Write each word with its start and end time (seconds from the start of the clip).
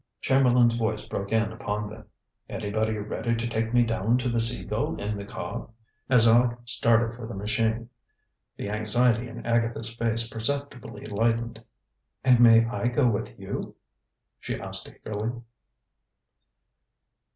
Chamberlain's 0.19 0.73
voice 0.73 1.05
broke 1.05 1.31
in 1.31 1.51
upon 1.51 1.87
them. 1.87 2.05
"Anybody 2.49 2.97
ready 2.97 3.35
to 3.35 3.47
take 3.47 3.71
me 3.71 3.83
down 3.83 4.17
to 4.17 4.29
the 4.29 4.39
Sea 4.39 4.65
Gull 4.65 4.99
in 4.99 5.15
the 5.15 5.25
car?" 5.25 5.69
As 6.09 6.25
Aleck 6.25 6.57
started 6.65 7.15
for 7.15 7.27
the 7.27 7.35
machine, 7.35 7.87
the 8.57 8.71
anxiety 8.71 9.27
in 9.27 9.45
Agatha's 9.45 9.93
face 9.93 10.27
perceptibly 10.27 11.05
lightened. 11.05 11.63
"And 12.23 12.39
may 12.39 12.65
I 12.65 12.87
go 12.87 13.07
with 13.07 13.37
you?" 13.39 13.75
she 14.39 14.59
asked 14.59 14.89
eagerly. 14.89 15.33